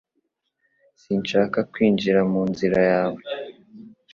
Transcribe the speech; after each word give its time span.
Sinshaka 1.01 1.59
kwinjira 1.71 2.19
mu 2.31 2.41
nzira 2.51 2.79
yawe 2.91 3.21